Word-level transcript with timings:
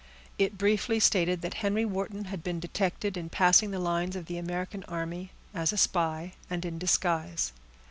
It 0.39 0.57
briefly 0.57 0.99
stated 0.99 1.41
that 1.43 1.53
Henry 1.61 1.85
Wharton 1.85 2.25
had 2.25 2.41
been 2.43 2.59
detected 2.59 3.15
in 3.15 3.29
passing 3.29 3.69
the 3.69 3.77
lines 3.77 4.15
of 4.15 4.25
the 4.25 4.39
American 4.39 4.83
army 4.85 5.29
as 5.53 5.71
a 5.71 5.77
spy, 5.77 6.33
and 6.49 6.65
in 6.65 6.79
disguise. 6.79 7.53